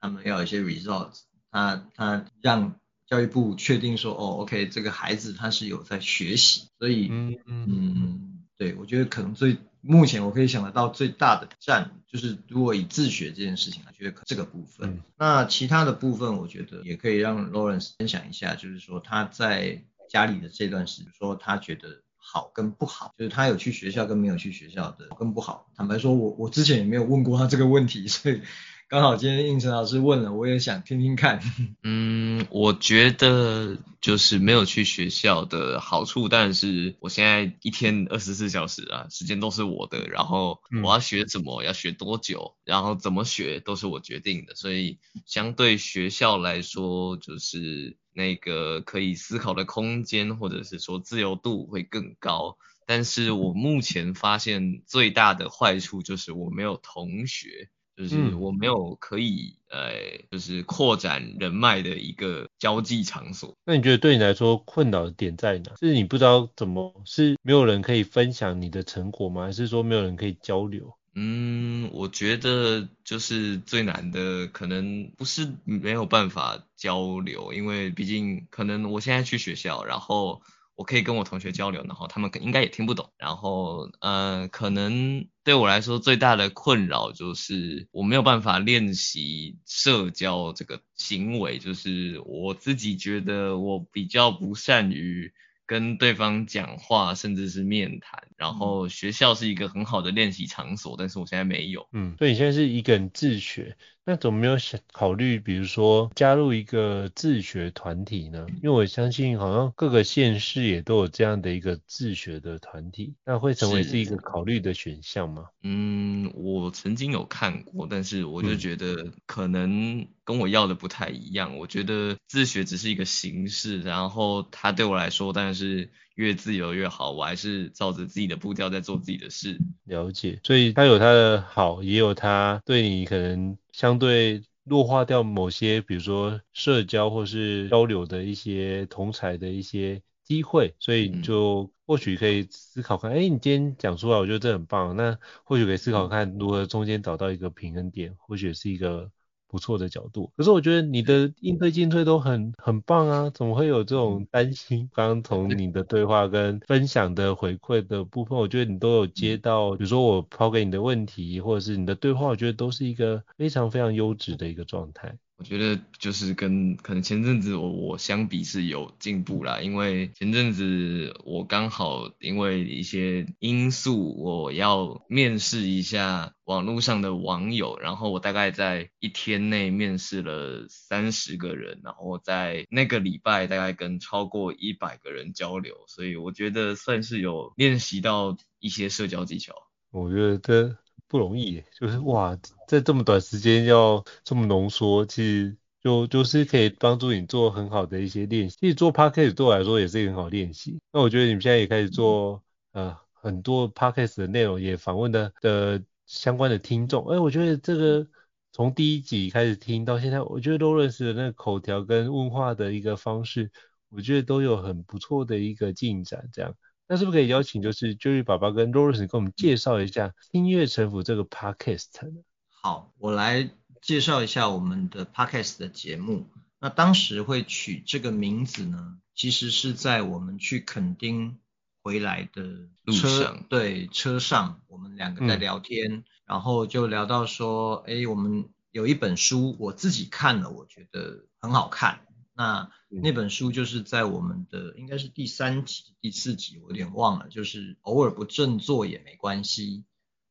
[0.00, 1.20] 他们要有一些 results，
[1.52, 2.74] 他他让
[3.06, 7.66] 教育部确定说，哦，OK，这个孩子他是有在学习，所以，嗯嗯。
[7.68, 22.02] 嗯，对，我觉得可能最目前我可以想得到最大的战，就是如果以自学这件事情来，觉得这个部分，嗯、那其他的部分，我觉得也可以让 Lawrence 分享一下，就是说他在家里的这段时间，说他觉得。
[22.30, 25.66] 好跟不好，就是他有去学校跟没有去学校的跟不好。
[25.74, 28.42] 坦白说，我我之前也没有问过他这个问题，所以
[28.88, 31.40] 刚好今天应成老师问了，我也想听听看。
[31.84, 47.96] 嗯，我觉得就是没有去学校的好处，但是我现在一天二十四小时啊，时间都是我的，然后我要学什么，要学多久，然后怎么学都是我决定的，所以相对学校来说，就是。
[48.14, 59.90] 那个可以思考的空间，或者是说自由度会更高，但是我目前发现最大的坏处就是我没有同学，就是我没有可以呃，
[60.30, 63.56] 就是扩展人脉的一个交际场所。
[63.64, 65.72] 那你觉得对你来说困扰的点在哪？
[65.80, 69.46] 是你不知道怎么，是没有人可以分享你的成果吗？
[69.46, 70.94] 还是说没有人可以交流？
[71.20, 80.40] 嗯，我觉得就是最难的，可能不是没有办法交流，因为毕竟可能我现在去学校，然后
[80.78, 95.34] 我可以跟我同学交流，然后他们应该也听不懂，然后呃，可能对我来说最大的困扰就是我没有办法练习社交这个行为，就是我自己觉得我比较不善于。
[95.66, 101.86] 跟对方讲话，甚至是面谈，然后学校是一个很好的练习场所，但是我现在没有。
[101.92, 103.76] 嗯，所以你现在是一个人自学，
[104.08, 108.46] 那怎么没有想考虑，比如说加入一个自学团体呢？
[108.62, 115.44] 因为我相信好像各个县市也都有这样的一个自学的团体，那会成为是一个考虑的选项吗？
[115.62, 120.08] 嗯，我曾经有看过，但是我就觉得可能。
[120.28, 129.58] 跟我要的不太一样，我觉得自学只是一个形式，然后它对我来说当然是越自由越好，我还是照着自己的步调在做自己的事。
[129.84, 149.12] 了解，所以它有它的好，也有它对你可能相对弱化掉某些，比如说社交或是交流的一些同才的一些机会，所以你就或许可以思考看，哎、嗯，你今天讲出来，我觉得这很棒，那或许可以思考看如何中间找到一个平衡点，或许是一个。
[149.48, 154.88] 不错的角度，可是我觉得你的应对进退都很很棒啊，怎么会有这种担心？
[154.92, 165.18] 刚刚从你的对话跟分享的回馈的部分，我觉得你都有接到，比如说我抛给你的问题，或者是你的对话，我觉得都是一个非常非常优质的一个状态。
[165.38, 189.54] 我觉得就是跟可能前阵子我我相比是有进步啦，因为前阵子我刚好因为一些因素，我要面试一下网络上的网友，然后我大概在一天内面试了三十个人，然后在那个礼拜大概跟超过一百个人交流，所以我觉得算是有练习到一些社交技巧。
[189.92, 190.78] 我觉得。
[191.08, 192.38] 不容易，就是哇，
[192.68, 198.56] 在这么短时间要这么浓缩，其实就就是可以帮助你做很好的一些练习。
[198.60, 200.78] 其实做 podcast 对我来说也是一个很好练习。
[200.92, 202.42] 那我觉得你们现在也开始做
[202.72, 207.08] 呃很多 podcast 的内容，也访问的的相关的听众。
[207.08, 208.06] 哎，我觉得这个
[208.52, 213.50] 从第一集开始听到现在，我觉得 Lawrence 的那个口条跟问话的一个方式，
[213.88, 216.54] 我觉得都有很不错的一个进展，这样。
[216.88, 222.22] 那是不是可以邀请就是 Jerry 爸爸跟 Lawrence 跟我们介绍一下音乐城府这个 Podcast 呢？
[222.48, 223.50] 好，我来
[223.82, 226.26] 介绍一下我们的 Podcast 的节目。
[226.58, 231.38] 那当时会取这个名字呢，其实是在我们去垦丁
[231.82, 232.42] 回来的
[232.82, 242.00] 路上，对，车上，我们两个在聊天，嗯、然后就聊到说，哎，我们有一本书，我自己看了，我觉得很好看。
[242.38, 249.84] 那那本书就是在我们的应该是第三集、第四集，我有点忘了，就是偶尔不振作也没关系。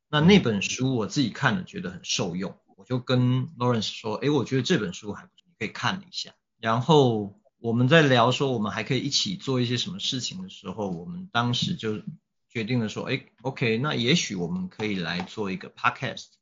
[0.08, 6.34] 那那本书我自己看了，觉得很受用，我就跟 Lawrence 说，诶，我觉得这本书还不错，你可以看一下。
[6.58, 12.00] 然后我们在聊说我们还可以一起做一些什么事情的时候，我们当时就
[12.48, 16.37] 决定了说，诶，OK，那也许我们可以来做一个 Podcast。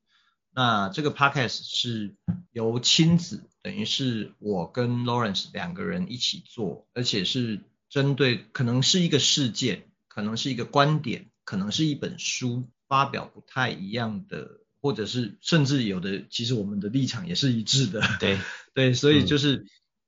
[0.56, 2.16] 那这个 Podcast 是
[2.50, 3.42] 由亲子。
[3.62, 18.00] 等于是我跟 Lawrence 两个人一起做，而且是针对可能是一个事件，可能是一个观点，可能是一本书发表不太一样的，或者是甚至有的，其实我们的立场也是一致的。
[18.18, 18.38] 对
[18.72, 19.66] 对，所以就是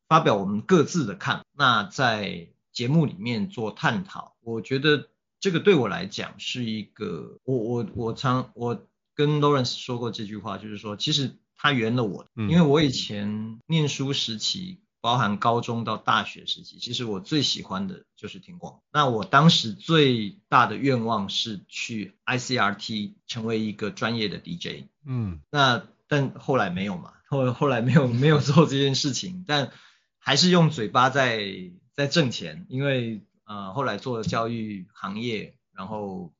[0.09, 8.87] 发表我们各自的看那在节目里面做探讨，我觉得这个对我来讲是一个，我我我常我
[9.19, 11.35] 跟 Lawrence 说过这句话，就是说其实。
[11.61, 18.79] 他圆了我，因为我以前念书时期包含高中到大学时期，其实我最喜欢的就是听广。
[18.93, 24.85] 那我当时最大的愿望是去 ICRT 成为一个专业的 DJ。
[25.05, 29.73] 嗯，那但后来没有嘛，后后来没有 没有做这件事情，但
[30.21, 36.33] 还是用嘴巴在在挣钱，因为呃后来做了教育行业，然后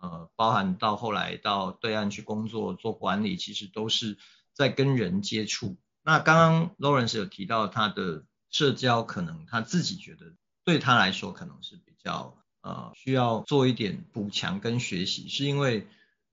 [0.00, 4.18] 呃包含到后来到对岸去工作做管理，其实都是
[4.52, 5.76] 在跟人接触。
[6.02, 10.34] 那刚刚 Lawrence 有提到他的社交，可能他自己觉得
[10.64, 15.86] 对他来说可能是比较呃需要做一点补强跟学习，是因为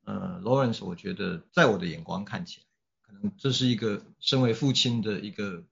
[0.04, 2.66] 呃 Lawrence 我觉得在我的眼光看起来，
[3.02, 5.64] 可能这是一个身为父亲的一个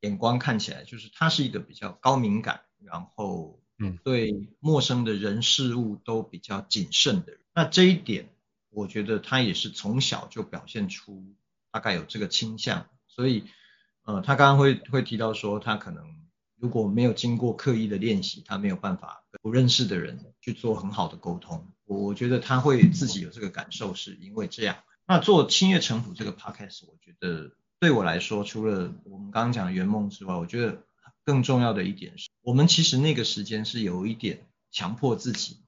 [0.00, 3.61] 眼光看起来，就是他是一个比较高敏感，然后
[4.04, 7.40] 对陌生的人事物都比较谨慎的人。
[7.54, 8.28] 那这一点
[8.70, 11.24] 我觉得他也是从小就表现出
[11.70, 12.86] 大概有这个倾向。
[13.08, 13.44] 所以，
[14.04, 16.16] 呃，他刚刚会会提到说，他可能
[16.56, 21.66] 如果没有经过刻意的练习，他没有办法跟不认识的人去做很好的沟通。
[21.84, 24.78] 我我觉得他会自己有这个感受，是因为这样。
[25.06, 30.84] 那做青乐诚府这个 podcast，我觉得对我来说，除了我们刚刚讲的圆梦之外，我觉得
[31.24, 35.58] 更重要的一点是，我们其实那个时间是有一点强迫自己，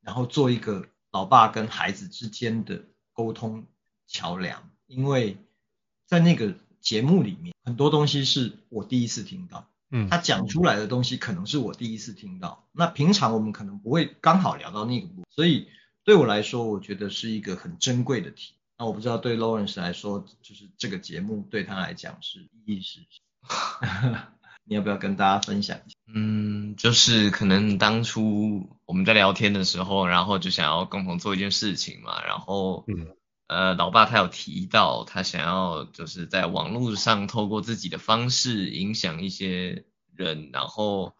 [0.00, 3.66] 然后做一个老爸跟孩子之间的沟通
[4.06, 5.36] 桥梁，因为
[6.06, 6.54] 在那个。
[6.80, 12.66] 节目里面很多东西是我第一次听到，嗯，他讲出来的东西可能是我第一次听到。
[12.72, 15.68] 那平常我们可能不会刚好聊到那个部分，所以
[16.04, 18.54] 对我来说，我觉得是一个很珍贵的题。
[18.78, 24.28] 那我不知道对 Lawrence 来说，就是这个节目对他来讲是意义是什么？
[24.68, 25.96] 你要不要跟大家分享一下？
[26.14, 33.08] 嗯，就是可能当初我们在聊天的时候，然后就想要共同做一件事情嘛，然后嗯。
[33.48, 41.14] 呃，老爸他有提到，他想要就是在网络上透过自己的方式影响一些人，然后，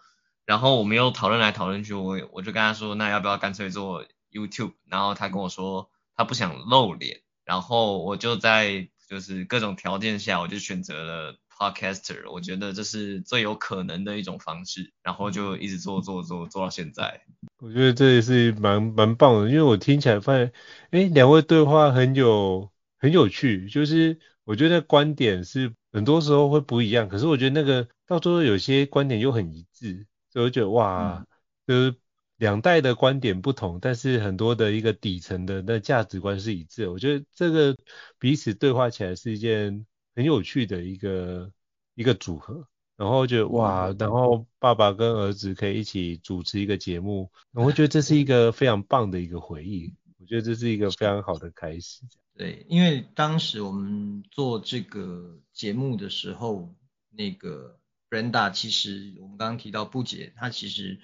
[0.44, 4.74] 然后我们又讨论来讨论去，我我就跟他说，那要不要干脆做 YouTube？
[4.84, 11.38] 然后他跟我说他不想露脸，然后我就在就是各种条件下，我就选择了。
[11.58, 17.20] Podcaster，我觉得这是最有可能的一种方式，然后就一直做做做做到现在。
[17.58, 20.52] 我觉得这也是蛮蛮棒的，因为我听起来发现，
[20.92, 31.26] 哎，两位对话很有很有趣，就是我觉得观点是很多时候会不一样，可是我觉得那个到最后有些观点又很一致，所以我觉得哇，
[31.66, 31.96] 就是
[32.36, 36.92] 两代的观点不同，但是很多的一个底层的那价值观是一致的。
[36.92, 37.76] 我觉得这个
[38.20, 39.84] 彼此对话起来是一件。
[40.18, 41.52] 很有趣的一个
[41.94, 42.66] 一个组合，
[42.96, 52.02] 然后就哇，然后爸爸跟儿子可以一起主持一个节目，我会觉得这是一个非常棒的一个回忆，我觉得这是一个非常好的开始。
[52.34, 56.74] 对，因为当时我们做这个节目的时候，
[57.10, 57.78] 那个
[58.10, 60.98] Brenda 其实我们刚刚提到不姐，她其实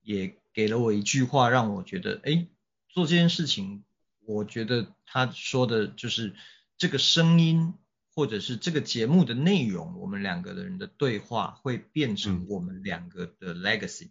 [0.00, 2.46] 也给了我一句话，让我觉得，哎，
[2.88, 3.84] 做这件事情，
[4.24, 6.34] 我觉得她说的就是
[6.78, 7.74] 这个声音。
[8.18, 14.10] 或者是这个节目的内容，我们两个人的对话会变成我们两个的 legacy，嗯，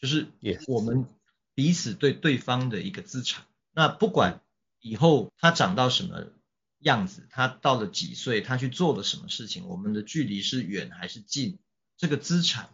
[0.00, 0.26] 就是
[0.66, 1.06] 我们
[1.54, 3.44] 彼此对对方的一个资产。
[3.72, 4.40] 那不管
[4.80, 6.32] 以后他长到什么
[6.80, 11.60] 样子，他到了几岁，他去做了什么事情，我们的距离是远还是近，
[11.96, 12.70] 这个资产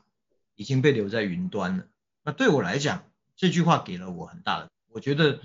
[0.54, 1.88] 已经被留在云端了。
[2.22, 3.04] 那对我来讲，
[3.36, 5.42] 这句话给了我很大的，我觉得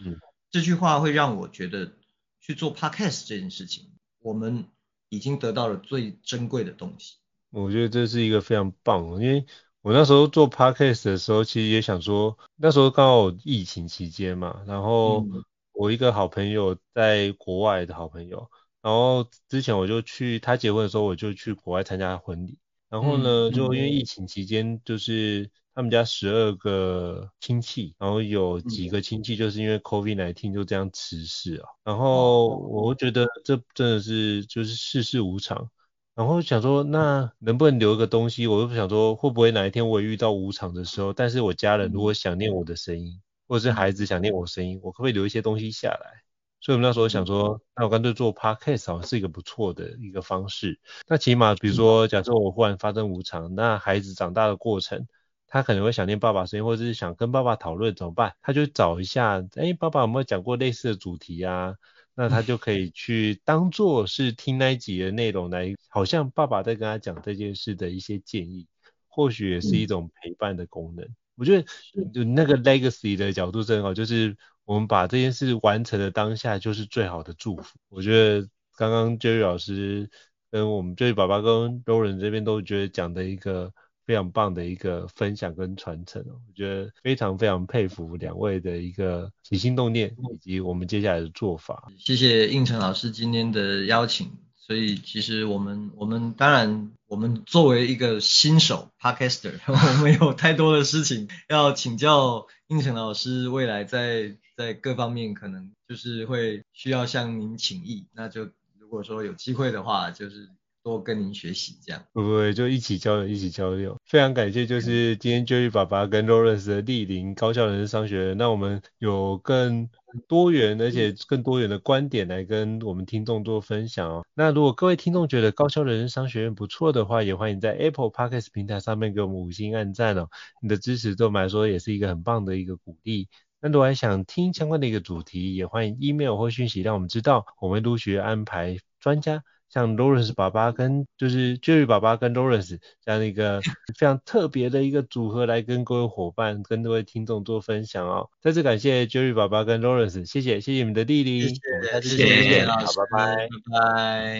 [0.49, 1.91] 这句话会让我觉得
[2.39, 4.63] 去做 podcast 这件事情，我们。
[5.09, 7.17] 已经得到了最珍贵的东西，
[7.49, 9.45] 我觉得这是一个非常棒，因为
[9.81, 15.25] 我那时候做 podcast 的时候，其实也想说，那时候刚好疫情期间嘛，然后
[15.73, 18.49] 我一个好朋友在国外的好朋友，
[18.81, 22.57] 然后之前我就去他结婚的时候，我就去国外参加婚礼，
[22.89, 25.49] 然后呢，就因为疫情期间就是。
[25.79, 31.69] 他们家十二个亲戚，然后有几个亲戚就是因为 COVID-19 就这样辞世啊。
[31.85, 35.71] 然后我觉得这真的是就是世事无常。
[36.15, 38.45] 然后想说，那能不能留一个东西？
[38.45, 43.17] 我就想说，会不会哪一天我也遇到无常的时候，但是我家人如果想念我的声音，
[43.47, 46.23] 或者是孩子想念我声音，我可不可以留一些东西下来？
[46.59, 50.77] 所以我们那时候想说，那我干脆做 podcast 好像是一个不错的一个方式。
[51.07, 55.07] 那起码比如说，假设我忽然发生无常，那孩子长大的过程。
[55.49, 61.75] 他可能会想念爸爸声音，或者是想跟爸爸讨论怎么办，他就找一下，哎，爸爸有没有讲过类似的主题啊？
[62.15, 68.67] 那他就可以去当做是听那一集的内容来，好像爸爸在跟他讲这件事的一些建议，
[69.07, 71.07] 或许也是一种陪伴的功能。
[71.35, 71.65] 我觉得
[72.13, 74.35] 就那个 legacy 的角度正好，就是
[74.65, 77.79] 我们把这件事完成的当下就是最好的祝福。
[77.87, 78.45] 我觉得
[78.75, 80.09] 刚刚 Jerry 老师
[80.51, 83.71] 跟我们教育爸爸跟 Lawrence 这边都觉得讲的一个
[84.09, 91.91] 非常棒的一个分享跟传承，我觉得非常非常佩服两位的一个起心动念以及我们接下来的做法。
[91.99, 94.31] 谢谢应成老师今天的邀请。
[94.55, 108.49] 所以其实我们我们当然我们作为一个新手 Podcaster， 我们有太多的事情要请教应成老师，未来在在各方面可能就是会需要向您请益，那就
[108.79, 110.49] 如果说有机会的话，就是。
[110.83, 113.97] 多跟您学习，这样会不会就一起交流，一起交流。
[114.05, 119.89] 非常感谢，就是今天 Jerry 爸爸跟 Lawrence 的莅临高校人生商学院，那我们有更
[120.27, 124.25] 多元而且更多元的观点来跟我们听众做分享哦。
[124.33, 130.29] 那如果各位听众觉得高校人生商学院不错的话，也欢迎在 Apple Podcast 平台上面给我们五星按赞哦。
[130.61, 133.27] 你的支持对我们来说也是一个很棒的一个鼓励。
[133.61, 139.43] 那如果还想听相关的一个主题，也欢迎 email 或讯息让我们知道，我们陆续安排专家。
[139.69, 143.61] 像 Lawrence 爸爸跟就是 Jerry 爸爸跟 Lawrence 这样的一个
[143.97, 148.29] 非常特别的一个组合来跟各位伙伴、跟各位听众做分享哦。
[148.41, 154.39] 再次感谢 Jerry 爸爸跟 Lawrence，谢谢谢谢你们的莅临，谢谢谢谢老师，好，拜拜拜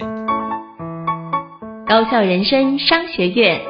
[1.86, 3.60] 高校人生商学院，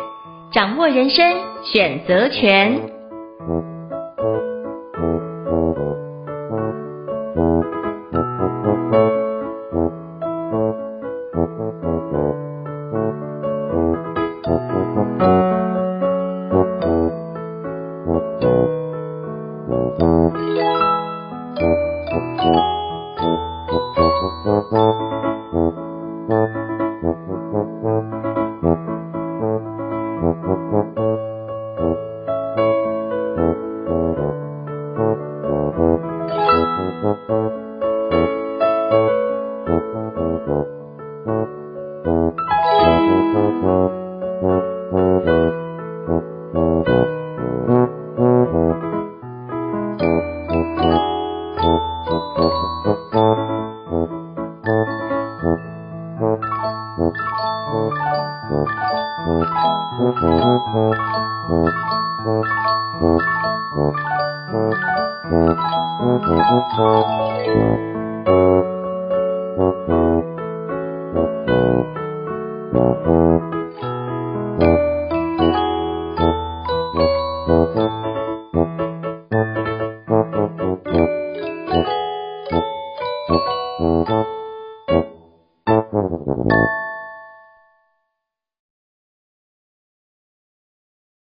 [0.52, 1.24] 掌握人生
[1.64, 3.69] 选择权。